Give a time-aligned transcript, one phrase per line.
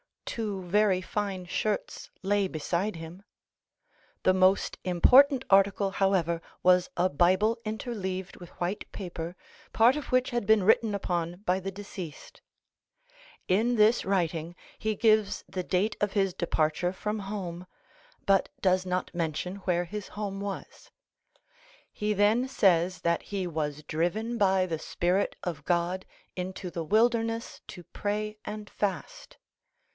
[0.25, 3.21] Two very fine shirts lay beside him.
[4.23, 9.35] The most important article, however, was a Bible interleaved with white paper,
[9.73, 12.41] part of which had been written upon by the deceased.
[13.47, 17.67] In this writing he gives the date of his departure from home
[18.25, 20.89] (but does not mention where his home was).
[21.91, 26.05] He then says that he was driven by the Spirit of God
[26.35, 29.37] into the wilderness to pray and fast.